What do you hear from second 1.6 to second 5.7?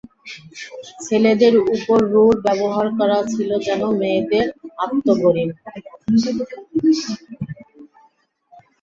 উপর রূঢ় ব্যবহার করা ছিল যেন মেয়েদের আত্মগরিমা।